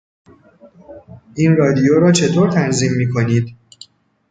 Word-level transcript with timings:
این 1.35 1.57
رادیو 1.57 1.99
را 1.99 2.11
چطور 2.11 2.51
تنظیم 2.51 2.93
میکنید؟ 2.93 3.55